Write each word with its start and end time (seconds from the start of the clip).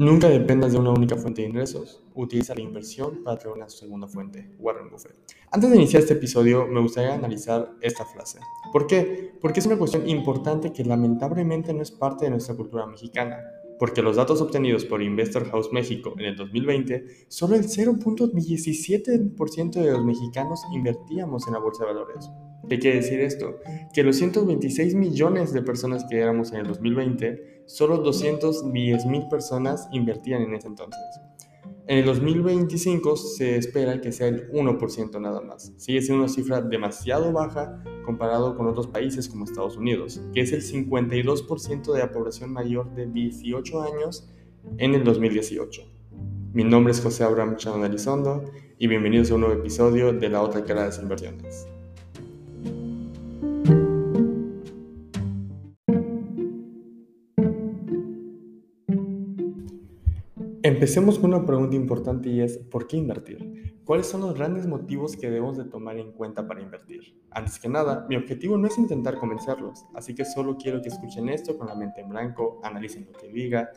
Nunca 0.00 0.30
dependas 0.30 0.72
de 0.72 0.78
una 0.78 0.92
única 0.92 1.14
fuente 1.14 1.42
de 1.42 1.48
ingresos. 1.48 2.02
Utiliza 2.14 2.54
la 2.54 2.62
inversión 2.62 3.22
para 3.22 3.36
tener 3.36 3.54
una 3.54 3.68
segunda 3.68 4.08
fuente. 4.08 4.50
Warren 4.58 4.88
Buffett. 4.88 5.14
Antes 5.50 5.68
de 5.68 5.76
iniciar 5.76 6.00
este 6.00 6.14
episodio, 6.14 6.66
me 6.66 6.80
gustaría 6.80 7.12
analizar 7.12 7.74
esta 7.82 8.06
frase. 8.06 8.38
¿Por 8.72 8.86
qué? 8.86 9.34
Porque 9.42 9.60
es 9.60 9.66
una 9.66 9.76
cuestión 9.76 10.08
importante 10.08 10.72
que 10.72 10.86
lamentablemente 10.86 11.74
no 11.74 11.82
es 11.82 11.90
parte 11.90 12.24
de 12.24 12.30
nuestra 12.30 12.54
cultura 12.54 12.86
mexicana. 12.86 13.40
Porque 13.80 14.02
los 14.02 14.16
datos 14.16 14.42
obtenidos 14.42 14.84
por 14.84 15.02
Investor 15.02 15.50
House 15.50 15.72
México 15.72 16.14
en 16.18 16.26
el 16.26 16.36
2020, 16.36 17.06
solo 17.28 17.56
el 17.56 17.64
0.17% 17.64 19.72
de 19.72 19.90
los 19.90 20.04
mexicanos 20.04 20.60
invertíamos 20.74 21.46
en 21.46 21.54
la 21.54 21.60
bolsa 21.60 21.86
de 21.86 21.94
valores. 21.94 22.28
¿Qué 22.68 22.78
quiere 22.78 22.98
decir 22.98 23.20
esto? 23.20 23.56
Que 23.94 24.02
los 24.02 24.16
126 24.16 24.94
millones 24.94 25.54
de 25.54 25.62
personas 25.62 26.04
que 26.04 26.18
éramos 26.18 26.52
en 26.52 26.58
el 26.58 26.66
2020, 26.66 27.62
solo 27.64 27.96
210 27.96 29.06
mil 29.06 29.26
personas 29.28 29.88
invertían 29.92 30.42
en 30.42 30.54
ese 30.54 30.68
entonces. 30.68 31.00
En 31.86 31.96
el 31.98 32.04
2025 32.04 33.16
se 33.16 33.56
espera 33.56 34.02
que 34.02 34.12
sea 34.12 34.28
el 34.28 34.52
1% 34.52 35.20
nada 35.20 35.40
más. 35.40 35.72
Sigue 35.78 36.02
siendo 36.02 36.24
una 36.24 36.32
cifra 36.32 36.60
demasiado 36.60 37.32
baja 37.32 37.82
comparado 38.10 38.56
con 38.56 38.66
otros 38.66 38.88
países 38.88 39.28
como 39.28 39.44
Estados 39.44 39.76
Unidos, 39.76 40.20
que 40.34 40.40
es 40.40 40.52
el 40.52 40.62
52% 40.62 41.92
de 41.92 41.98
la 42.00 42.10
población 42.10 42.52
mayor 42.52 42.92
de 42.96 43.06
18 43.06 43.82
años 43.82 44.28
en 44.78 44.96
el 44.96 45.04
2018. 45.04 45.82
Mi 46.52 46.64
nombre 46.64 46.90
es 46.90 47.00
José 47.00 47.22
Abraham 47.22 47.54
Chano 47.54 47.86
Elizondo 47.86 48.46
y 48.80 48.88
bienvenidos 48.88 49.30
a 49.30 49.36
un 49.36 49.42
nuevo 49.42 49.54
episodio 49.54 50.12
de 50.12 50.28
La 50.28 50.42
Otra 50.42 50.64
Cara 50.64 50.80
de 50.80 50.86
las 50.88 50.98
Inversiones. 51.00 51.68
Empecemos 60.64 61.20
con 61.20 61.32
una 61.32 61.46
pregunta 61.46 61.76
importante 61.76 62.28
y 62.28 62.40
es 62.40 62.58
¿por 62.58 62.88
qué 62.88 62.96
invertir? 62.96 63.79
¿Cuáles 63.90 64.06
son 64.06 64.20
los 64.20 64.34
grandes 64.34 64.68
motivos 64.68 65.16
que 65.16 65.28
debemos 65.28 65.56
de 65.56 65.64
tomar 65.64 65.98
en 65.98 66.12
cuenta 66.12 66.46
para 66.46 66.62
invertir? 66.62 67.00
Antes 67.32 67.58
que 67.58 67.68
nada, 67.68 68.06
mi 68.08 68.14
objetivo 68.14 68.56
no 68.56 68.68
es 68.68 68.78
intentar 68.78 69.16
convencerlos, 69.16 69.84
así 69.96 70.14
que 70.14 70.24
solo 70.24 70.56
quiero 70.56 70.80
que 70.80 70.90
escuchen 70.90 71.28
esto 71.28 71.58
con 71.58 71.66
la 71.66 71.74
mente 71.74 72.00
en 72.00 72.08
blanco, 72.08 72.60
analicen 72.62 73.08
lo 73.10 73.18
que 73.18 73.26
diga 73.26 73.68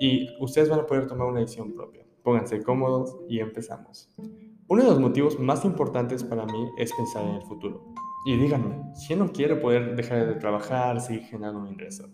y 0.00 0.26
ustedes 0.40 0.68
van 0.68 0.80
a 0.80 0.86
poder 0.86 1.06
tomar 1.06 1.28
una 1.28 1.38
decisión 1.38 1.72
propia. 1.72 2.04
Pónganse 2.24 2.60
cómodos 2.64 3.16
y 3.28 3.38
empezamos. 3.38 4.12
Uno 4.66 4.82
de 4.82 4.90
los 4.90 4.98
motivos 4.98 5.38
más 5.38 5.64
importantes 5.64 6.24
para 6.24 6.46
mí 6.46 6.68
es 6.76 6.92
pensar 6.92 7.24
en 7.24 7.36
el 7.36 7.42
futuro. 7.42 7.94
Y 8.26 8.36
díganme, 8.38 8.92
¿quién 9.06 9.20
no 9.20 9.30
quiere 9.30 9.54
poder 9.54 9.94
dejar 9.94 10.26
de 10.26 10.34
trabajar, 10.34 11.00
seguir 11.00 11.22
generando 11.22 11.60
un 11.60 11.68
ingreso? 11.68 12.08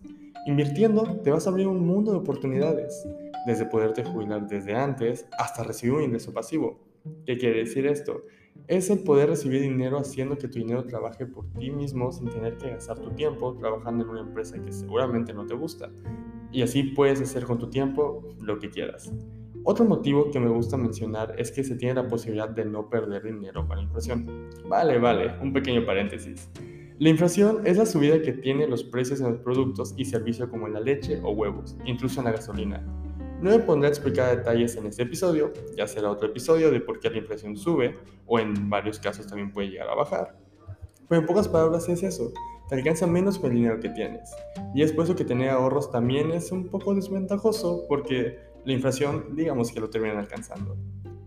Invirtiendo 0.45 1.23
te 1.23 1.31
vas 1.31 1.47
a 1.47 1.51
abrir 1.51 1.69
un 1.69 1.87
mundo 1.87 2.13
de 2.13 2.19
oportunidades 2.19 3.09
desde 3.47 3.65
poderte 3.65 4.05
jubilar 4.05 4.47
desde 4.47 4.75
antes 4.75 5.27
hasta 5.39 5.63
recibir 5.63 5.95
un 5.95 6.03
ingreso 6.03 6.35
pasivo. 6.35 6.86
¿Qué 7.25 7.37
quiere 7.37 7.61
decir 7.61 7.87
esto? 7.87 8.25
Es 8.69 8.91
el 8.91 9.01
poder 9.01 9.29
recibir 9.29 9.63
dinero 9.63 9.99
haciendo 9.99 10.37
que 10.37 10.49
tu 10.49 10.59
dinero 10.59 10.85
trabaje 10.85 11.27
por 11.27 11.49
ti 11.53 11.71
mismo 11.71 12.11
sin 12.11 12.29
tener 12.29 12.57
que 12.57 12.71
gastar 12.71 12.99
tu 12.99 13.11
tiempo 13.11 13.55
trabajando 13.55 14.05
en 14.05 14.11
una 14.11 14.21
empresa 14.21 14.61
que 14.63 14.73
seguramente 14.73 15.33
no 15.33 15.47
te 15.47 15.55
gusta. 15.55 15.91
Y 16.53 16.63
así 16.63 16.83
puedes 16.83 17.21
hacer 17.21 17.45
con 17.45 17.59
tu 17.59 17.69
tiempo 17.69 18.23
lo 18.41 18.59
que 18.59 18.71
quieras. 18.71 19.13
Otro 19.65 19.85
motivo 19.85 20.31
que 20.31 20.39
me 20.39 20.49
gusta 20.49 20.77
mencionar 20.77 21.35
es 21.39 21.51
que 21.51 21.65
se 21.65 21.77
tiene 21.77 21.95
la 21.95 22.09
posibilidad 22.09 22.49
de 22.49 22.65
no 22.65 22.89
perder 22.89 23.25
dinero 23.25 23.67
con 23.67 23.77
la 23.77 23.83
inflación. 23.83 24.49
Vale, 24.69 24.99
vale, 24.99 25.35
un 25.43 25.53
pequeño 25.53 25.85
paréntesis. 25.85 26.51
La 26.99 27.11
inflación 27.11 27.67
es 27.67 27.77
la 27.77 27.85
subida 27.85 28.23
que 28.23 28.33
tienen 28.33 28.71
los 28.71 28.85
precios 28.85 29.21
en 29.21 29.33
los 29.33 29.41
productos 29.41 29.93
y 29.99 30.05
servicios 30.05 30.49
como 30.49 30.67
en 30.67 30.73
la 30.73 30.81
leche 30.81 31.21
o 31.23 31.33
huevos, 31.33 31.77
incluso 31.85 32.21
en 32.21 32.25
la 32.27 32.33
gasolina. 32.33 32.87
No 33.41 33.51
me 33.51 33.59
pondré 33.59 33.89
a 33.89 33.91
explicar 33.91 34.35
detalles 34.35 34.77
en 34.77 34.87
este 34.87 35.03
episodio, 35.03 35.53
ya 35.77 35.87
será 35.87 36.11
otro 36.11 36.29
episodio 36.29 36.71
de 36.71 36.81
por 36.81 37.01
qué 37.01 37.11
la 37.11 37.19
inflación 37.19 37.55
sube 37.55 37.99
o 38.25 38.39
en 38.39 38.71
varios 38.71 38.99
casos 38.99 39.27
también 39.27 39.53
puede 39.53 39.69
llegar 39.69 39.91
a 39.91 39.95
bajar. 39.95 40.39
Pero 41.07 41.21
en 41.21 41.27
pocas 41.27 41.47
palabras 41.47 41.87
es 41.91 42.03
eso, 42.03 42.33
te 42.69 42.77
alcanza 42.77 43.07
menos 43.07 43.39
con 43.39 43.51
el 43.51 43.59
dinero 43.59 43.79
que 43.79 43.91
tienes. 43.91 44.35
Y 44.75 44.83
es 44.83 44.91
por 44.91 45.05
eso 45.05 45.15
que 45.15 45.25
tener 45.25 45.51
ahorros 45.51 45.91
también 45.91 46.31
es 46.31 46.51
un 46.51 46.69
poco 46.69 46.95
desventajoso 46.95 47.85
porque 47.89 48.39
la 48.65 48.73
inflación 48.73 49.37
digamos 49.37 49.71
que 49.71 49.81
lo 49.81 49.91
terminan 49.91 50.17
alcanzando. 50.17 50.75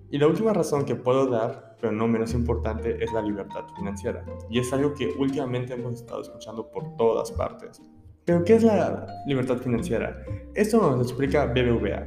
Y 0.10 0.18
la 0.18 0.26
última 0.26 0.52
razón 0.52 0.86
que 0.86 0.96
puedo 0.96 1.28
dar, 1.28 1.78
pero 1.80 1.94
no 1.94 2.08
menos 2.08 2.34
importante, 2.34 3.04
es 3.04 3.14
la 3.14 3.22
libertad 3.22 3.66
financiera. 3.78 4.26
Y 4.50 4.58
es 4.58 4.74
algo 4.74 4.96
que 4.96 5.14
últimamente 5.20 5.74
hemos 5.74 5.94
estado 5.94 6.24
escuchando 6.24 6.72
por 6.72 6.96
todas 6.98 7.32
partes. 7.32 7.80
Pero, 8.30 8.44
¿qué 8.44 8.54
es 8.58 8.64
la 8.64 9.08
libertad 9.26 9.58
financiera? 9.58 10.16
Esto 10.54 10.80
nos 10.96 11.08
explica 11.08 11.48
BBVA. 11.48 12.06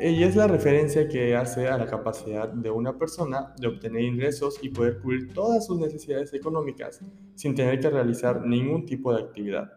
Y 0.00 0.22
es 0.22 0.34
la 0.34 0.46
referencia 0.46 1.06
que 1.06 1.36
hace 1.36 1.68
a 1.68 1.76
la 1.76 1.84
capacidad 1.84 2.48
de 2.48 2.70
una 2.70 2.96
persona 2.96 3.52
de 3.58 3.66
obtener 3.68 4.00
ingresos 4.00 4.58
y 4.62 4.70
poder 4.70 4.98
cubrir 4.98 5.34
todas 5.34 5.66
sus 5.66 5.78
necesidades 5.78 6.32
económicas 6.32 7.00
sin 7.34 7.54
tener 7.54 7.80
que 7.80 7.90
realizar 7.90 8.46
ningún 8.46 8.86
tipo 8.86 9.12
de 9.12 9.22
actividad. 9.22 9.70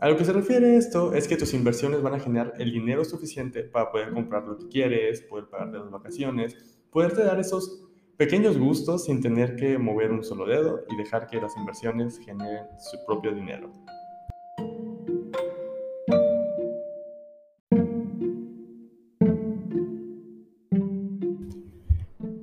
A 0.00 0.10
lo 0.10 0.18
que 0.18 0.26
se 0.26 0.34
refiere 0.34 0.76
esto 0.76 1.14
es 1.14 1.26
que 1.26 1.38
tus 1.38 1.54
inversiones 1.54 2.02
van 2.02 2.12
a 2.12 2.20
generar 2.20 2.52
el 2.58 2.70
dinero 2.70 3.02
suficiente 3.06 3.62
para 3.62 3.90
poder 3.90 4.12
comprar 4.12 4.46
lo 4.46 4.58
que 4.58 4.68
quieres, 4.68 5.22
poder 5.22 5.46
pagarte 5.46 5.78
las 5.78 5.90
vacaciones, 5.90 6.58
poderte 6.90 7.24
dar 7.24 7.40
esos 7.40 7.86
pequeños 8.18 8.58
gustos 8.58 9.06
sin 9.06 9.22
tener 9.22 9.56
que 9.56 9.78
mover 9.78 10.10
un 10.10 10.22
solo 10.22 10.44
dedo 10.44 10.84
y 10.90 10.96
dejar 10.98 11.26
que 11.26 11.40
las 11.40 11.56
inversiones 11.56 12.18
generen 12.18 12.66
su 12.78 12.98
propio 13.06 13.32
dinero. 13.34 13.72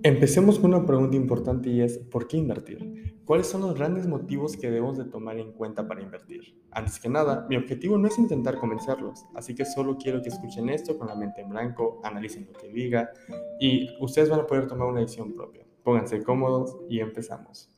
Empecemos 0.06 0.60
con 0.60 0.72
una 0.72 0.86
pregunta 0.86 1.18
importante 1.18 1.68
y 1.68 1.82
es 1.82 1.98
¿por 1.98 2.28
qué 2.28 2.38
invertir? 2.38 3.18
¿Cuáles 3.26 3.48
son 3.48 3.62
los 3.62 3.74
grandes 3.74 4.06
motivos 4.06 4.56
que 4.56 4.70
debemos 4.70 5.00
de 5.00 5.06
tomar 5.06 5.40
en 5.40 5.52
cuenta 5.52 5.88
para 5.88 6.04
invertir? 6.04 6.44
Antes 6.70 7.00
que 7.00 7.10
nada, 7.10 7.48
mi 7.50 7.56
objetivo 7.56 7.98
no 7.98 8.08
es 8.08 8.20
intentar 8.20 8.60
convencerlos, 8.60 9.26
así 9.34 9.56
que 9.56 9.66
solo 9.66 9.98
quiero 9.98 10.22
que 10.22 10.30
escuchen 10.30 10.70
esto 10.70 10.96
con 11.00 11.08
la 11.08 11.16
mente 11.16 11.42
en 11.42 11.50
blanco, 11.50 12.02
analicen 12.04 12.46
lo 12.46 12.54
que 12.54 12.68
diga 12.68 13.10
y 13.60 13.90
ustedes 14.00 14.30
van 14.30 14.42
a 14.42 14.46
poder 14.46 14.68
tomar 14.68 14.90
una 14.90 15.00
decisión 15.00 15.34
propia. 15.34 15.66
Pónganse 15.82 16.22
cómodos 16.22 16.78
y 16.88 17.00
empezamos. 17.00 17.74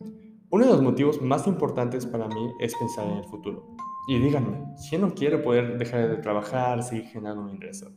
Uno 0.50 0.66
de 0.66 0.72
los 0.74 0.82
motivos 0.82 1.22
más 1.22 1.48
importantes 1.48 2.06
para 2.06 2.28
mí 2.28 2.52
es 2.60 2.76
pensar 2.76 3.08
en 3.08 3.20
el 3.20 3.24
futuro. 3.24 3.74
Y 4.10 4.20
díganme, 4.20 4.66
¿quién 4.90 5.00
no 5.00 5.14
quiere 5.14 5.38
poder 5.38 5.78
dejar 5.78 6.10
de 6.10 6.18
trabajar, 6.18 6.84
seguir 6.84 7.06
generando 7.06 7.44
un 7.44 7.52
ingreso? 7.52 7.90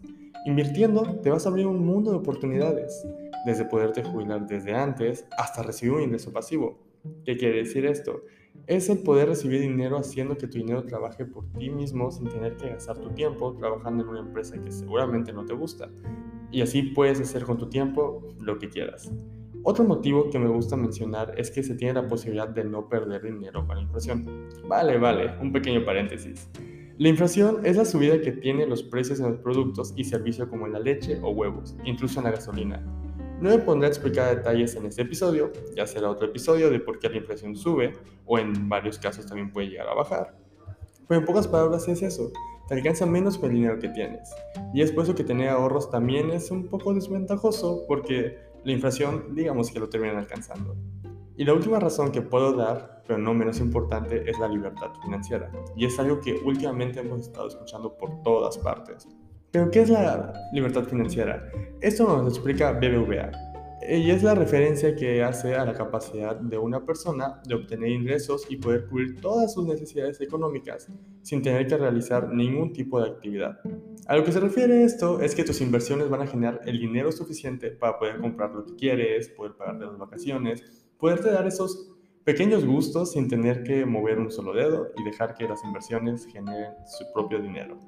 Invirtiendo 0.47 1.19
te 1.21 1.31
vas 1.31 1.47
a 1.47 1.49
abrir 1.49 1.67
un 1.67 1.85
mundo 1.85 2.13
de 2.13 2.19
oportunidades 2.19 3.05
desde 3.45 3.65
poderte 3.65 4.03
jubilar 4.03 4.47
desde 4.47 4.75
antes 4.75 5.27
hasta 5.37 5.63
recibir 5.63 5.95
un 5.95 6.03
ingreso 6.03 6.33
pasivo. 6.33 6.79
¿Qué 7.25 7.37
quiere 7.37 7.59
decir 7.59 7.87
esto? 7.87 8.23
Es 8.67 8.89
el 8.89 8.99
poder 8.99 9.29
recibir 9.29 9.61
dinero 9.61 9.97
haciendo 9.97 10.37
que 10.37 10.47
tu 10.47 10.59
dinero 10.59 10.85
trabaje 10.85 11.25
por 11.25 11.47
ti 11.53 11.71
mismo 11.71 12.11
sin 12.11 12.29
tener 12.29 12.57
que 12.57 12.69
gastar 12.69 12.99
tu 12.99 13.11
tiempo 13.11 13.55
trabajando 13.55 14.05
en 14.05 14.11
una 14.11 14.21
empresa 14.21 14.63
que 14.63 14.71
seguramente 14.71 15.33
no 15.33 15.45
te 15.45 15.55
gusta. 15.55 15.89
Y 16.51 16.63
así 16.63 16.83
puedes 16.83 17.21
hacer 17.21 17.45
con 17.45 17.59
tu 17.59 17.69
tiempo 17.69 18.29
lo 18.41 18.59
que 18.59 18.69
quieras. 18.69 19.11
Otro 19.63 19.85
motivo 19.85 20.31
que 20.31 20.39
me 20.39 20.49
gusta 20.49 20.77
mencionar 20.77 21.35
es 21.37 21.51
que 21.51 21.63
se 21.63 21.75
tiene 21.75 21.95
la 21.95 22.09
posibilidad 22.09 22.49
de 22.49 22.65
no 22.65 22.89
perder 22.89 23.23
dinero 23.23 23.67
con 23.67 23.77
la 23.77 23.83
inflación. 23.83 24.49
Vale, 24.67 24.99
vale, 24.99 25.33
un 25.41 25.53
pequeño 25.53 25.85
paréntesis. 25.85 26.49
La 26.97 27.09
inflación 27.09 27.61
es 27.65 27.77
la 27.77 27.85
subida 27.85 28.21
que 28.21 28.33
tienen 28.33 28.69
los 28.69 28.83
precios 28.83 29.21
en 29.21 29.31
los 29.31 29.41
productos 29.41 29.93
y 29.97 30.05
servicios 30.05 30.49
como 30.49 30.67
en 30.67 30.73
la 30.73 30.79
leche 30.81 31.19
o 31.23 31.31
huevos, 31.31 31.77
incluso 31.85 32.21
en 32.21 32.25
la 32.25 32.33
gasolina. 32.33 32.83
No 33.41 33.49
me 33.49 33.59
pondré 33.59 33.87
a 33.87 33.89
explicar 33.89 34.37
detalles 34.37 34.75
en 34.75 34.85
este 34.85 35.01
episodio, 35.01 35.51
ya 35.75 35.87
será 35.87 36.11
otro 36.11 36.27
episodio 36.27 36.69
de 36.69 36.79
por 36.79 36.99
qué 36.99 37.09
la 37.09 37.17
inflación 37.17 37.57
sube 37.57 37.95
o 38.27 38.39
en 38.39 38.69
varios 38.69 38.99
casos 38.99 39.25
también 39.25 39.51
puede 39.51 39.69
llegar 39.69 39.89
a 39.89 39.95
bajar. 39.95 40.37
Pero 41.09 41.21
en 41.21 41.27
pocas 41.27 41.49
palabras 41.49 41.89
es 41.89 42.03
eso, 42.03 42.31
te 42.69 42.75
alcanza 42.75 43.07
menos 43.07 43.39
con 43.39 43.49
el 43.49 43.57
dinero 43.57 43.79
que 43.79 43.89
tienes. 43.89 44.29
Y 44.75 44.83
es 44.83 44.93
por 44.93 45.05
eso 45.05 45.15
que 45.15 45.25
tener 45.25 45.49
ahorros 45.49 45.91
también 45.91 46.31
es 46.31 46.51
un 46.51 46.69
poco 46.69 46.93
desventajoso 46.93 47.87
porque 47.89 48.37
la 48.63 48.73
inflación 48.73 49.35
digamos 49.35 49.71
que 49.71 49.81
lo 49.81 49.89
terminan 49.89 50.19
alcanzando. 50.19 50.77
Y 51.35 51.45
la 51.45 51.55
última 51.55 51.81
razón 51.81 52.13
que 52.13 52.21
puedo 52.21 52.53
dar, 52.53 53.03
pero 53.07 53.19
no 53.19 53.33
menos 53.33 53.59
importante, 53.61 54.31
es 54.31 54.39
la 54.39 54.49
libertad 54.49 54.91
financiera. 55.03 55.51
Y 55.75 55.87
es 55.87 55.99
algo 55.99 56.21
que 56.21 56.35
últimamente 56.45 57.01
hemos 57.01 57.21
estado 57.21 57.49
escuchando 57.49 57.97
por 57.97 58.23
todas 58.23 58.59
partes. 58.59 59.09
Pero, 59.53 59.71
¿qué 59.71 59.83
es 59.83 59.91
la 59.91 60.33
libertad 60.53 60.85
financiera? 60.85 61.51
Esto 61.81 62.07
nos 62.07 62.35
explica 62.35 62.73
BBVA. 62.73 63.31
Y 63.89 64.11
es 64.11 64.23
la 64.23 64.35
referencia 64.35 64.95
que 64.95 65.25
hace 65.25 65.57
a 65.57 65.65
la 65.65 65.73
capacidad 65.73 66.37
de 66.37 66.59
una 66.59 66.85
persona 66.85 67.41
de 67.47 67.55
obtener 67.55 67.91
ingresos 67.91 68.47
y 68.49 68.57
poder 68.57 68.87
cubrir 68.87 69.21
todas 69.21 69.55
sus 69.55 69.67
necesidades 69.67 70.21
económicas 70.21 70.87
sin 71.23 71.43
tener 71.43 71.67
que 71.67 71.77
realizar 71.79 72.29
ningún 72.33 72.73
tipo 72.73 73.01
de 73.01 73.09
actividad. 73.09 73.59
A 74.07 74.17
lo 74.17 74.23
que 74.23 74.33
se 74.33 74.39
refiere 74.39 74.85
esto 74.85 75.21
es 75.21 75.35
que 75.35 75.45
tus 75.45 75.61
inversiones 75.63 76.11
van 76.11 76.21
a 76.21 76.27
generar 76.27 76.61
el 76.67 76.79
dinero 76.79 77.11
suficiente 77.11 77.71
para 77.71 77.99
poder 77.99 78.21
comprar 78.21 78.55
lo 78.55 78.67
que 78.67 78.77
quieres, 78.77 79.31
poder 79.31 79.55
pagarte 79.55 79.87
las 79.87 79.99
vacaciones, 79.99 80.63
poderte 80.99 81.31
dar 81.31 81.49
esos 81.49 81.91
pequeños 82.23 82.65
gustos 82.65 83.13
sin 83.13 83.29
tener 83.29 83.65
que 83.65 83.87
mover 83.87 84.19
un 84.19 84.31
solo 84.31 84.53
dedo 84.53 84.89
y 84.97 85.03
dejar 85.05 85.35
que 85.35 85.49
las 85.49 85.65
inversiones 85.65 86.27
generen 86.27 86.75
su 86.87 87.05
propio 87.13 87.41
dinero. 87.41 87.79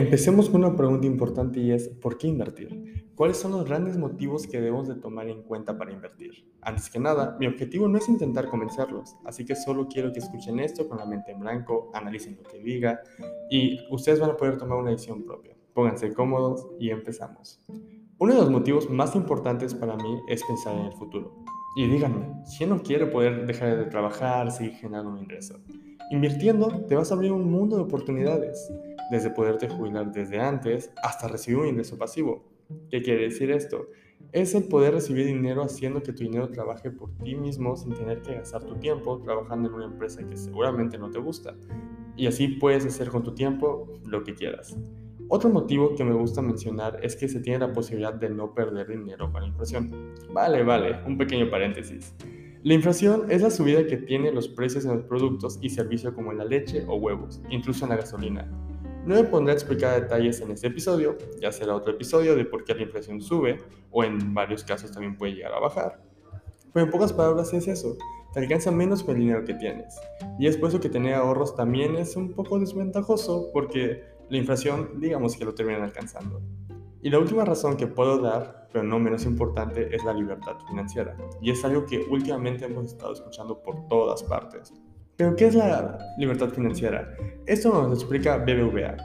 Empecemos 0.00 0.48
con 0.48 0.64
una 0.64 0.74
pregunta 0.74 1.06
importante 1.06 1.60
y 1.60 1.72
es, 1.72 1.90
¿por 1.90 2.16
qué 2.16 2.26
invertir? 2.26 3.12
¿Cuáles 3.14 3.36
son 3.36 3.52
los 3.52 3.66
grandes 3.66 3.98
motivos 3.98 4.46
que 4.46 4.58
debemos 4.58 4.88
de 4.88 4.94
tomar 4.94 5.28
en 5.28 5.42
cuenta 5.42 5.76
para 5.76 5.92
invertir? 5.92 6.46
Antes 6.62 6.88
que 6.88 6.98
nada, 6.98 7.36
mi 7.38 7.46
objetivo 7.46 7.86
no 7.86 7.98
es 7.98 8.08
intentar 8.08 8.48
convencerlos, 8.48 9.16
así 9.26 9.44
que 9.44 9.54
solo 9.54 9.88
quiero 9.88 10.10
que 10.10 10.20
escuchen 10.20 10.58
esto 10.58 10.88
con 10.88 10.96
la 10.96 11.04
mente 11.04 11.32
en 11.32 11.40
blanco, 11.40 11.90
analicen 11.92 12.38
lo 12.42 12.44
que 12.44 12.60
diga 12.60 13.02
y 13.50 13.78
ustedes 13.90 14.20
van 14.20 14.30
a 14.30 14.36
poder 14.38 14.56
tomar 14.56 14.78
una 14.78 14.90
decisión 14.90 15.22
propia. 15.22 15.54
Pónganse 15.74 16.14
cómodos 16.14 16.66
y 16.78 16.88
empezamos. 16.88 17.60
Uno 18.16 18.32
de 18.32 18.40
los 18.40 18.50
motivos 18.50 18.88
más 18.88 19.14
importantes 19.14 19.74
para 19.74 19.96
mí 19.96 20.18
es 20.30 20.42
pensar 20.44 20.78
en 20.78 20.86
el 20.86 20.92
futuro. 20.94 21.44
Y 21.76 21.86
díganme, 21.86 22.42
¿quién 22.56 22.70
no 22.70 22.82
quiere 22.82 23.06
poder 23.06 23.46
dejar 23.46 23.76
de 23.76 23.84
trabajar, 23.84 24.50
seguir 24.50 24.74
generando 24.74 25.12
un 25.12 25.18
ingreso? 25.18 25.60
Invirtiendo 26.10 26.84
te 26.88 26.96
vas 26.96 27.12
a 27.12 27.14
abrir 27.14 27.30
un 27.30 27.48
mundo 27.48 27.76
de 27.76 27.82
oportunidades 27.82 28.72
desde 29.12 29.30
poderte 29.30 29.68
jubilar 29.68 30.10
desde 30.10 30.40
antes 30.40 30.90
hasta 31.02 31.28
recibir 31.28 31.60
un 31.60 31.68
ingreso 31.68 31.96
pasivo. 31.96 32.42
¿Qué 32.90 33.02
quiere 33.02 33.22
decir 33.22 33.52
esto? 33.52 33.86
Es 34.32 34.54
el 34.56 34.64
poder 34.64 34.94
recibir 34.94 35.26
dinero 35.26 35.62
haciendo 35.62 36.02
que 36.02 36.12
tu 36.12 36.24
dinero 36.24 36.50
trabaje 36.50 36.90
por 36.90 37.16
ti 37.18 37.36
mismo 37.36 37.76
sin 37.76 37.94
tener 37.94 38.20
que 38.22 38.34
gastar 38.34 38.64
tu 38.64 38.74
tiempo 38.76 39.20
trabajando 39.20 39.68
en 39.68 39.74
una 39.76 39.84
empresa 39.84 40.26
que 40.28 40.36
seguramente 40.36 40.98
no 40.98 41.10
te 41.10 41.20
gusta. 41.20 41.54
Y 42.16 42.26
así 42.26 42.48
puedes 42.48 42.84
hacer 42.84 43.10
con 43.10 43.22
tu 43.22 43.32
tiempo 43.32 44.00
lo 44.04 44.24
que 44.24 44.34
quieras. 44.34 44.76
Otro 45.32 45.48
motivo 45.48 45.94
que 45.94 46.02
me 46.02 46.12
gusta 46.12 46.42
mencionar 46.42 46.98
es 47.04 47.14
que 47.14 47.28
se 47.28 47.38
tiene 47.38 47.60
la 47.60 47.72
posibilidad 47.72 48.12
de 48.12 48.28
no 48.30 48.52
perder 48.52 48.88
dinero 48.88 49.30
con 49.30 49.42
la 49.42 49.46
inflación. 49.46 50.12
Vale, 50.32 50.64
vale, 50.64 50.98
un 51.06 51.16
pequeño 51.16 51.48
paréntesis. 51.48 52.16
La 52.64 52.74
inflación 52.74 53.30
es 53.30 53.40
la 53.40 53.50
subida 53.50 53.86
que 53.86 53.96
tienen 53.96 54.34
los 54.34 54.48
precios 54.48 54.84
en 54.86 54.96
los 54.96 55.04
productos 55.04 55.60
y 55.62 55.70
servicios 55.70 56.14
como 56.14 56.32
en 56.32 56.38
la 56.38 56.44
leche 56.44 56.84
o 56.88 56.96
huevos, 56.96 57.40
incluso 57.48 57.84
en 57.84 57.90
la 57.90 57.98
gasolina. 57.98 58.50
No 59.06 59.14
me 59.14 59.22
pondré 59.22 59.52
a 59.52 59.54
explicar 59.54 60.02
detalles 60.02 60.40
en 60.40 60.50
este 60.50 60.66
episodio, 60.66 61.16
ya 61.40 61.52
será 61.52 61.76
otro 61.76 61.92
episodio 61.92 62.34
de 62.34 62.44
por 62.44 62.64
qué 62.64 62.74
la 62.74 62.82
inflación 62.82 63.20
sube 63.20 63.58
o 63.92 64.02
en 64.02 64.34
varios 64.34 64.64
casos 64.64 64.90
también 64.90 65.16
puede 65.16 65.34
llegar 65.34 65.54
a 65.54 65.60
bajar. 65.60 66.02
Pero 66.72 66.86
en 66.86 66.90
pocas 66.90 67.12
palabras 67.12 67.54
es 67.54 67.68
eso, 67.68 67.96
te 68.34 68.40
alcanza 68.40 68.72
menos 68.72 69.04
con 69.04 69.14
el 69.14 69.20
dinero 69.20 69.44
que 69.44 69.54
tienes. 69.54 69.94
Y 70.40 70.48
es 70.48 70.56
por 70.56 70.70
eso 70.70 70.80
que 70.80 70.88
tener 70.88 71.14
ahorros 71.14 71.54
también 71.54 71.94
es 71.94 72.16
un 72.16 72.32
poco 72.32 72.58
desventajoso 72.58 73.48
porque 73.52 74.10
la 74.30 74.38
inflación 74.38 75.00
digamos 75.00 75.36
que 75.36 75.44
lo 75.44 75.54
terminan 75.54 75.82
alcanzando. 75.82 76.40
Y 77.02 77.10
la 77.10 77.18
última 77.18 77.44
razón 77.44 77.76
que 77.76 77.86
puedo 77.86 78.18
dar, 78.18 78.68
pero 78.72 78.84
no 78.84 78.98
menos 78.98 79.24
importante, 79.24 79.94
es 79.94 80.04
la 80.04 80.12
libertad 80.12 80.56
financiera. 80.68 81.16
Y 81.40 81.50
es 81.50 81.64
algo 81.64 81.86
que 81.86 81.98
últimamente 82.10 82.66
hemos 82.66 82.86
estado 82.86 83.12
escuchando 83.12 83.62
por 83.62 83.88
todas 83.88 84.22
partes. 84.22 84.72
Pero, 85.16 85.34
¿qué 85.34 85.46
es 85.46 85.54
la 85.54 85.98
libertad 86.18 86.50
financiera? 86.50 87.14
Esto 87.46 87.72
nos 87.72 88.00
explica 88.00 88.36
BBVA. 88.38 88.96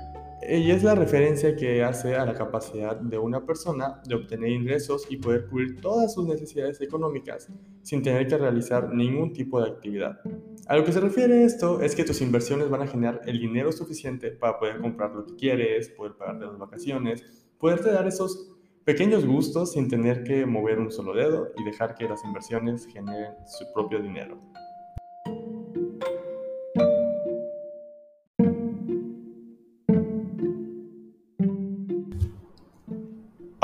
Y 0.47 0.69
es 0.71 0.83
la 0.83 0.93
referencia 0.93 1.55
que 1.55 1.83
hace 1.83 2.15
a 2.15 2.25
la 2.25 2.33
capacidad 2.33 2.95
de 2.95 3.17
una 3.17 3.45
persona 3.45 4.01
de 4.05 4.15
obtener 4.15 4.49
ingresos 4.49 5.07
y 5.09 5.17
poder 5.17 5.47
cubrir 5.47 5.81
todas 5.81 6.13
sus 6.13 6.27
necesidades 6.27 6.79
económicas 6.81 7.49
sin 7.85 8.01
tener 8.01 8.27
que 8.27 8.35
realizar 8.35 8.91
ningún 8.91 9.31
tipo 9.31 9.61
de 9.61 9.69
actividad. 9.69 10.19
A 10.67 10.75
lo 10.75 10.83
que 10.83 10.91
se 10.91 10.99
refiere 10.99 11.43
esto 11.43 11.81
es 11.81 11.95
que 11.95 12.03
tus 12.03 12.19
inversiones 12.19 12.67
van 12.67 12.81
a 12.81 12.87
generar 12.87 13.21
el 13.27 13.39
dinero 13.39 13.71
suficiente 13.71 14.31
para 14.31 14.57
poder 14.57 14.81
comprar 14.81 15.11
lo 15.11 15.23
que 15.23 15.35
quieres, 15.35 15.89
poder 15.89 16.13
pagarte 16.13 16.47
las 16.47 16.57
vacaciones, 16.57 17.23
poderte 17.59 17.91
dar 17.91 18.07
esos 18.07 18.51
pequeños 18.83 19.23
gustos 19.23 19.73
sin 19.73 19.87
tener 19.87 20.23
que 20.23 20.47
mover 20.47 20.79
un 20.79 20.91
solo 20.91 21.13
dedo 21.13 21.51
y 21.55 21.63
dejar 21.63 21.93
que 21.93 22.09
las 22.09 22.23
inversiones 22.23 22.87
generen 22.87 23.33
su 23.45 23.71
propio 23.71 24.01
dinero. 24.01 24.39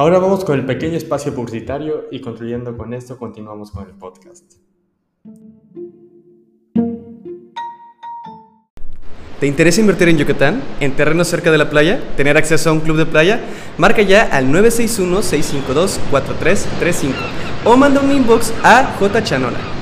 Ahora 0.01 0.17
vamos 0.17 0.41
con 0.43 0.57
el 0.57 0.65
pequeño 0.65 0.97
espacio 0.97 1.35
publicitario 1.35 2.07
y 2.09 2.21
concluyendo 2.21 2.75
con 2.75 2.95
esto 2.95 3.19
continuamos 3.19 3.69
con 3.69 3.87
el 3.87 3.93
podcast. 3.93 4.53
¿Te 9.39 9.45
interesa 9.45 9.79
invertir 9.79 10.09
en 10.09 10.17
Yucatán? 10.17 10.63
¿En 10.79 10.95
terrenos 10.95 11.27
cerca 11.27 11.51
de 11.51 11.59
la 11.59 11.69
playa? 11.69 12.01
¿Tener 12.17 12.35
acceso 12.35 12.71
a 12.71 12.73
un 12.73 12.79
club 12.79 12.97
de 12.97 13.05
playa? 13.05 13.41
Marca 13.77 14.01
ya 14.01 14.23
al 14.23 14.47
961-652-4335 14.47 17.11
o 17.65 17.77
manda 17.77 18.01
un 18.01 18.11
inbox 18.11 18.51
a 18.63 18.95
J. 18.97 19.23
Chanola. 19.23 19.80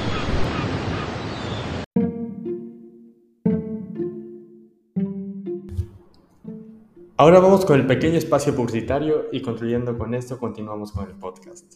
Ahora 7.21 7.41
vamos 7.41 7.65
con 7.65 7.77
el 7.77 7.85
pequeño 7.85 8.17
espacio 8.17 8.55
publicitario 8.55 9.25
y 9.33 9.41
concluyendo 9.41 9.97
con 9.97 10.13
esto 10.13 10.39
continuamos 10.39 10.93
con 10.93 11.05
el 11.05 11.17
podcast. 11.17 11.73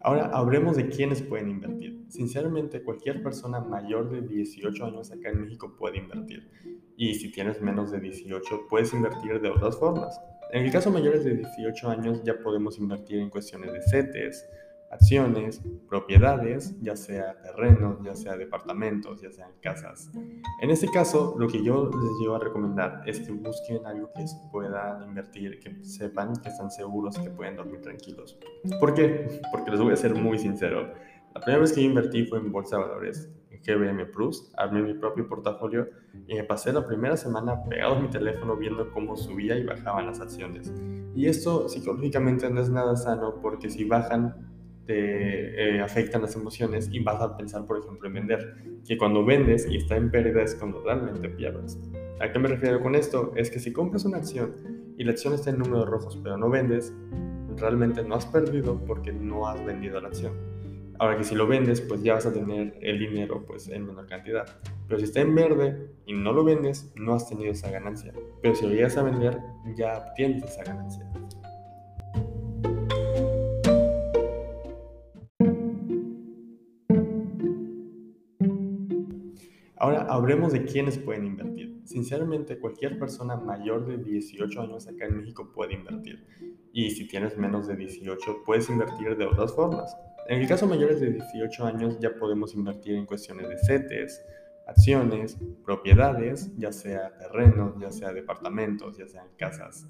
Ahora 0.00 0.30
hablemos 0.32 0.78
de 0.78 0.88
quiénes 0.88 1.20
pueden 1.20 1.50
invertir. 1.50 2.06
Sinceramente, 2.08 2.82
cualquier 2.82 3.22
persona 3.22 3.60
mayor 3.60 4.08
de 4.08 4.22
18 4.22 4.82
años 4.86 5.12
acá 5.12 5.28
en 5.28 5.42
México 5.42 5.76
puede 5.76 5.98
invertir. 5.98 6.50
Y 6.96 7.12
si 7.16 7.30
tienes 7.30 7.60
menos 7.60 7.90
de 7.90 8.00
18, 8.00 8.68
puedes 8.70 8.94
invertir 8.94 9.38
de 9.42 9.50
otras 9.50 9.78
formas. 9.78 10.18
En 10.50 10.64
el 10.64 10.72
caso 10.72 10.90
mayores 10.90 11.24
de 11.24 11.36
18 11.36 11.90
años 11.90 12.22
ya 12.24 12.38
podemos 12.38 12.78
invertir 12.78 13.18
en 13.18 13.28
cuestiones 13.28 13.70
de 13.70 13.82
CETES, 13.82 14.46
acciones, 14.90 15.62
propiedades, 15.88 16.76
ya 16.82 16.96
sea 16.96 17.40
terrenos, 17.40 17.98
ya 18.04 18.14
sea 18.14 18.36
departamentos, 18.36 19.22
ya 19.22 19.30
sean 19.30 19.52
casas. 19.62 20.10
En 20.60 20.70
este 20.70 20.88
caso, 20.88 21.36
lo 21.38 21.46
que 21.48 21.62
yo 21.62 21.88
les 21.88 22.10
llevo 22.20 22.34
a 22.34 22.40
recomendar 22.40 23.02
es 23.06 23.20
que 23.20 23.30
busquen 23.30 23.86
algo 23.86 24.10
que 24.14 24.24
puedan 24.50 25.02
invertir, 25.04 25.60
que 25.60 25.84
sepan 25.84 26.34
que 26.36 26.48
están 26.48 26.70
seguros 26.70 27.16
que 27.18 27.30
pueden 27.30 27.56
dormir 27.56 27.80
tranquilos. 27.80 28.36
¿Por 28.80 28.94
qué? 28.94 29.40
Porque 29.52 29.70
les 29.70 29.80
voy 29.80 29.92
a 29.92 29.96
ser 29.96 30.14
muy 30.14 30.38
sincero. 30.38 30.92
La 31.34 31.40
primera 31.40 31.60
vez 31.60 31.72
que 31.72 31.82
yo 31.82 31.88
invertí 31.88 32.26
fue 32.26 32.38
en 32.38 32.50
bolsa 32.50 32.76
de 32.76 32.82
valores, 32.82 33.30
en 33.50 33.60
GBM 33.62 34.10
Plus, 34.10 34.52
armé 34.56 34.82
mi 34.82 34.94
propio 34.94 35.28
portafolio 35.28 35.88
y 36.26 36.34
me 36.34 36.42
pasé 36.42 36.72
la 36.72 36.84
primera 36.84 37.16
semana 37.16 37.62
pegado 37.68 37.94
a 37.94 38.00
mi 38.00 38.08
teléfono 38.08 38.56
viendo 38.56 38.90
cómo 38.90 39.16
subía 39.16 39.56
y 39.56 39.64
bajaban 39.64 40.06
las 40.06 40.20
acciones. 40.20 40.72
Y 41.14 41.26
esto 41.26 41.68
psicológicamente 41.68 42.50
no 42.50 42.60
es 42.60 42.68
nada 42.70 42.96
sano 42.96 43.36
porque 43.40 43.70
si 43.70 43.84
bajan 43.84 44.49
te 44.90 45.76
eh, 45.76 45.80
afectan 45.80 46.22
las 46.22 46.34
emociones 46.34 46.88
y 46.90 46.98
vas 46.98 47.22
a 47.22 47.36
pensar, 47.36 47.64
por 47.64 47.78
ejemplo, 47.78 48.08
en 48.08 48.14
vender. 48.14 48.56
Que 48.84 48.98
cuando 48.98 49.24
vendes 49.24 49.64
y 49.70 49.76
está 49.76 49.96
en 49.96 50.10
pérdida 50.10 50.42
es 50.42 50.56
cuando 50.56 50.82
realmente 50.82 51.28
pierdes. 51.28 51.78
¿A 52.18 52.32
qué 52.32 52.40
me 52.40 52.48
refiero 52.48 52.82
con 52.82 52.96
esto? 52.96 53.32
Es 53.36 53.52
que 53.52 53.60
si 53.60 53.72
compras 53.72 54.04
una 54.04 54.16
acción 54.16 54.52
y 54.98 55.04
la 55.04 55.12
acción 55.12 55.32
está 55.32 55.50
en 55.50 55.58
números 55.58 55.88
rojos 55.88 56.18
pero 56.20 56.36
no 56.36 56.50
vendes, 56.50 56.92
realmente 57.56 58.02
no 58.02 58.16
has 58.16 58.26
perdido 58.26 58.84
porque 58.84 59.12
no 59.12 59.46
has 59.46 59.64
vendido 59.64 60.00
la 60.00 60.08
acción. 60.08 60.32
Ahora 60.98 61.16
que 61.16 61.22
si 61.22 61.36
lo 61.36 61.46
vendes, 61.46 61.80
pues 61.80 62.02
ya 62.02 62.14
vas 62.14 62.26
a 62.26 62.32
tener 62.32 62.76
el 62.80 62.98
dinero 62.98 63.44
pues 63.46 63.68
en 63.68 63.86
menor 63.86 64.08
cantidad. 64.08 64.44
Pero 64.88 64.98
si 64.98 65.04
está 65.04 65.20
en 65.20 65.36
verde 65.36 65.88
y 66.04 66.14
no 66.14 66.32
lo 66.32 66.42
vendes, 66.42 66.92
no 66.96 67.14
has 67.14 67.28
tenido 67.28 67.52
esa 67.52 67.70
ganancia. 67.70 68.12
Pero 68.42 68.56
si 68.56 68.66
lo 68.66 68.72
llegas 68.72 68.96
a 68.96 69.04
vender, 69.04 69.38
ya 69.76 69.98
obtienes 69.98 70.42
esa 70.42 70.64
ganancia. 70.64 71.08
Ahora 79.80 80.02
hablemos 80.10 80.52
de 80.52 80.66
quiénes 80.66 80.98
pueden 80.98 81.24
invertir. 81.24 81.80
Sinceramente, 81.86 82.58
cualquier 82.58 82.98
persona 82.98 83.36
mayor 83.36 83.86
de 83.86 83.96
18 83.96 84.60
años 84.60 84.86
acá 84.86 85.06
en 85.06 85.16
México 85.16 85.50
puede 85.54 85.72
invertir. 85.72 86.26
Y 86.70 86.90
si 86.90 87.08
tienes 87.08 87.38
menos 87.38 87.66
de 87.66 87.76
18, 87.76 88.42
puedes 88.44 88.68
invertir 88.68 89.16
de 89.16 89.24
otras 89.24 89.54
formas. 89.54 89.96
En 90.28 90.42
el 90.42 90.46
caso 90.46 90.66
mayores 90.66 91.00
de 91.00 91.12
18 91.12 91.64
años 91.64 91.98
ya 91.98 92.14
podemos 92.14 92.54
invertir 92.54 92.94
en 92.94 93.06
cuestiones 93.06 93.48
de 93.48 93.56
CETES, 93.56 94.22
acciones, 94.70 95.36
propiedades, 95.64 96.50
ya 96.56 96.72
sea 96.72 97.16
terrenos, 97.18 97.74
ya 97.80 97.90
sea 97.90 98.12
departamentos, 98.12 98.96
ya 98.96 99.06
sean 99.06 99.26
casas. 99.36 99.86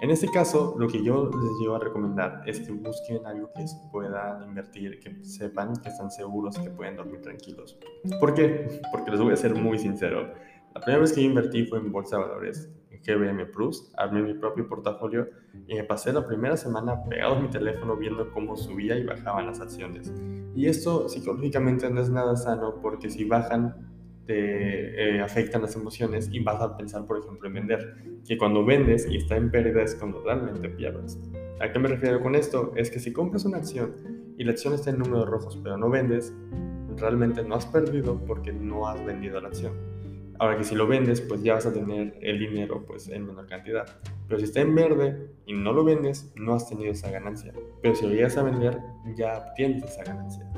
En 0.00 0.10
este 0.10 0.28
caso, 0.28 0.74
lo 0.78 0.88
que 0.88 1.02
yo 1.02 1.30
les 1.30 1.52
llevo 1.60 1.76
a 1.76 1.78
recomendar 1.78 2.42
es 2.46 2.60
que 2.60 2.72
busquen 2.72 3.24
algo 3.26 3.50
que 3.54 3.64
puedan 3.90 4.42
invertir, 4.42 4.98
que 5.00 5.24
sepan 5.24 5.74
que 5.76 5.88
están 5.88 6.10
seguros 6.10 6.58
que 6.58 6.70
pueden 6.70 6.96
dormir 6.96 7.20
tranquilos. 7.20 7.78
¿Por 8.20 8.34
qué? 8.34 8.80
Porque 8.92 9.10
les 9.10 9.20
voy 9.20 9.32
a 9.32 9.36
ser 9.36 9.54
muy 9.54 9.78
sincero. 9.78 10.32
La 10.74 10.80
primera 10.80 11.00
vez 11.00 11.12
que 11.12 11.22
yo 11.22 11.28
invertí 11.28 11.64
fue 11.66 11.78
en 11.78 11.92
bolsa 11.92 12.16
de 12.16 12.22
valores, 12.24 12.68
en 12.90 13.00
GBM 13.00 13.46
Plus, 13.52 13.92
armé 13.96 14.22
mi 14.22 14.34
propio 14.34 14.68
portafolio 14.68 15.28
y 15.68 15.74
me 15.74 15.84
pasé 15.84 16.12
la 16.12 16.26
primera 16.26 16.56
semana 16.56 17.04
pegado 17.04 17.36
a 17.36 17.40
mi 17.40 17.48
teléfono 17.48 17.96
viendo 17.96 18.32
cómo 18.32 18.56
subía 18.56 18.98
y 18.98 19.04
bajaban 19.04 19.46
las 19.46 19.60
acciones. 19.60 20.12
Y 20.56 20.66
esto 20.66 21.08
psicológicamente 21.08 21.88
no 21.90 22.00
es 22.00 22.10
nada 22.10 22.36
sano 22.36 22.80
porque 22.82 23.10
si 23.10 23.24
bajan 23.24 23.93
te 24.26 25.16
eh, 25.16 25.20
afectan 25.20 25.62
las 25.62 25.76
emociones 25.76 26.28
y 26.32 26.40
vas 26.40 26.60
a 26.60 26.76
pensar, 26.76 27.06
por 27.06 27.18
ejemplo, 27.18 27.48
en 27.48 27.54
vender. 27.54 27.94
Que 28.26 28.38
cuando 28.38 28.64
vendes 28.64 29.06
y 29.10 29.16
está 29.16 29.36
en 29.36 29.50
pérdida 29.50 29.82
es 29.82 29.94
cuando 29.94 30.22
realmente 30.22 30.68
pierdes. 30.68 31.18
¿A 31.60 31.70
qué 31.70 31.78
me 31.78 31.88
refiero 31.88 32.20
con 32.20 32.34
esto? 32.34 32.72
Es 32.76 32.90
que 32.90 32.98
si 32.98 33.12
compras 33.12 33.44
una 33.44 33.58
acción 33.58 33.94
y 34.36 34.44
la 34.44 34.52
acción 34.52 34.74
está 34.74 34.90
en 34.90 34.98
números 34.98 35.28
rojos, 35.28 35.58
pero 35.62 35.76
no 35.76 35.88
vendes, 35.90 36.32
realmente 36.96 37.42
no 37.42 37.54
has 37.54 37.66
perdido 37.66 38.20
porque 38.26 38.52
no 38.52 38.88
has 38.88 39.04
vendido 39.04 39.40
la 39.40 39.48
acción. 39.48 39.94
Ahora 40.38 40.56
que 40.56 40.64
si 40.64 40.74
lo 40.74 40.88
vendes, 40.88 41.20
pues 41.20 41.42
ya 41.42 41.54
vas 41.54 41.66
a 41.66 41.72
tener 41.72 42.18
el 42.20 42.38
dinero 42.40 42.84
pues 42.84 43.08
en 43.08 43.24
menor 43.24 43.46
cantidad. 43.46 43.86
Pero 44.26 44.40
si 44.40 44.46
está 44.46 44.60
en 44.60 44.74
verde 44.74 45.30
y 45.46 45.52
no 45.52 45.72
lo 45.72 45.84
vendes, 45.84 46.32
no 46.34 46.54
has 46.54 46.68
tenido 46.68 46.90
esa 46.90 47.10
ganancia. 47.10 47.52
Pero 47.82 47.94
si 47.94 48.06
lo 48.06 48.12
llegas 48.12 48.36
a 48.36 48.42
vender, 48.42 48.80
ya 49.16 49.38
obtienes 49.38 49.84
esa 49.84 50.02
ganancia. 50.02 50.50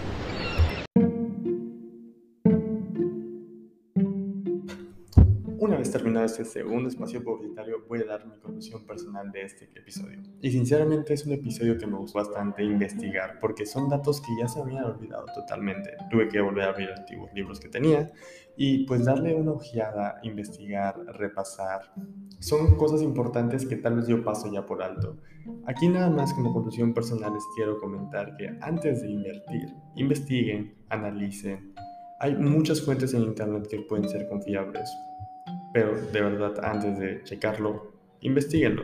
Terminado 6.17 6.25
este 6.25 6.45
segundo 6.45 6.89
espacio 6.89 7.23
publicitario, 7.23 7.83
voy 7.87 7.99
a 7.99 8.05
dar 8.05 8.25
mi 8.25 8.39
conclusión 8.39 8.83
personal 8.87 9.31
de 9.31 9.43
este 9.43 9.65
episodio. 9.75 10.19
Y 10.41 10.49
sinceramente 10.49 11.13
es 11.13 11.23
un 11.27 11.33
episodio 11.33 11.77
que 11.77 11.85
me 11.85 11.95
gustó 11.95 12.17
bastante 12.17 12.63
investigar, 12.63 13.37
porque 13.39 13.67
son 13.67 13.87
datos 13.87 14.19
que 14.21 14.29
ya 14.39 14.47
se 14.47 14.59
habían 14.59 14.85
olvidado 14.85 15.25
totalmente. 15.35 15.91
Tuve 16.09 16.27
que 16.27 16.41
volver 16.41 16.63
a 16.63 16.69
abrir 16.69 16.89
antiguos 16.89 17.31
libros 17.35 17.59
que 17.59 17.69
tenía 17.69 18.11
y 18.55 18.85
pues 18.85 19.05
darle 19.05 19.35
una 19.35 19.51
ojeada, 19.51 20.19
investigar, 20.23 20.97
repasar. 21.05 21.93
Son 22.39 22.75
cosas 22.77 23.03
importantes 23.03 23.67
que 23.67 23.75
tal 23.75 23.97
vez 23.97 24.07
yo 24.07 24.23
paso 24.23 24.51
ya 24.51 24.65
por 24.65 24.81
alto. 24.81 25.17
Aquí 25.67 25.87
nada 25.87 26.09
más 26.09 26.33
como 26.33 26.51
conclusión 26.51 26.95
personal 26.95 27.31
les 27.31 27.43
quiero 27.55 27.77
comentar 27.79 28.35
que 28.37 28.57
antes 28.61 29.03
de 29.03 29.11
invertir, 29.11 29.67
investiguen, 29.95 30.77
analicen. 30.89 31.75
Hay 32.19 32.35
muchas 32.35 32.81
fuentes 32.81 33.13
en 33.13 33.21
internet 33.21 33.67
que 33.69 33.81
pueden 33.81 34.09
ser 34.09 34.27
confiables 34.27 34.89
pero 35.77 35.95
de 35.95 36.21
verdad 36.21 36.65
antes 36.65 36.97
de 36.97 37.21
checarlo, 37.23 37.93
investiguenlo. 38.21 38.81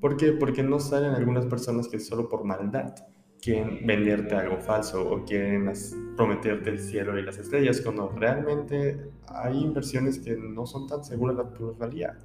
¿Por 0.00 0.16
qué? 0.16 0.32
Porque 0.32 0.62
no 0.62 0.78
salen 0.78 1.10
algunas 1.12 1.44
personas 1.44 1.86
que 1.86 2.00
solo 2.00 2.30
por 2.30 2.44
maldad 2.44 2.94
quieren 3.42 3.86
venderte 3.86 4.34
algo 4.34 4.56
falso 4.56 5.06
o 5.06 5.22
quieren 5.26 5.70
prometerte 6.16 6.70
el 6.70 6.78
cielo 6.78 7.18
y 7.18 7.22
las 7.22 7.36
estrellas 7.36 7.82
cuando 7.82 8.08
realmente 8.16 9.10
hay 9.28 9.60
inversiones 9.60 10.18
que 10.18 10.34
no 10.34 10.64
son 10.64 10.86
tan 10.86 11.04
seguras 11.04 11.36
la 11.36 11.46
plusvalía. 11.50 12.16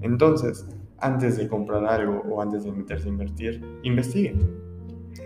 Entonces, 0.00 0.66
antes 0.98 1.36
de 1.36 1.46
comprar 1.46 1.84
algo 1.84 2.24
o 2.28 2.42
antes 2.42 2.64
de 2.64 2.72
meterse 2.72 3.06
a 3.06 3.10
invertir, 3.10 3.64
investiguen. 3.84 4.68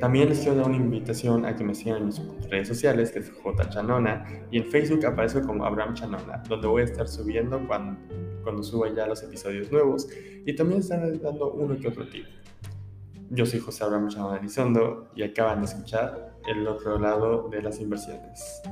También 0.00 0.28
les 0.28 0.40
quiero 0.40 0.56
dar 0.56 0.66
una 0.66 0.76
invitación 0.76 1.46
a 1.46 1.56
que 1.56 1.64
me 1.64 1.74
sigan 1.74 1.98
en 1.98 2.06
mis 2.06 2.20
redes 2.50 2.68
sociales, 2.68 3.10
que 3.10 3.20
es 3.20 3.30
J 3.30 3.70
Chanona, 3.70 4.26
y 4.50 4.58
en 4.58 4.64
Facebook 4.66 5.06
aparezco 5.06 5.40
como 5.42 5.64
Abraham 5.64 5.94
Chanona, 5.94 6.42
donde 6.46 6.66
voy 6.66 6.82
a 6.82 6.84
estar 6.84 7.08
subiendo 7.08 7.66
cuando 7.66 7.98
cuando 8.44 8.62
suba 8.62 8.94
ya 8.94 9.06
los 9.06 9.22
episodios 9.22 9.72
nuevos 9.72 10.06
y 10.46 10.54
también 10.54 10.80
están 10.80 11.20
dando 11.20 11.52
uno 11.52 11.76
que 11.78 11.88
otro 11.88 12.06
tip. 12.06 12.26
Yo 13.30 13.46
soy 13.46 13.58
José 13.58 13.82
Abraham 13.82 14.08
Elizondo 14.38 15.10
y 15.16 15.22
acaban 15.22 15.60
de 15.60 15.66
escuchar 15.66 16.36
el 16.46 16.66
otro 16.68 16.98
lado 16.98 17.48
de 17.48 17.62
las 17.62 17.80
inversiones. 17.80 18.62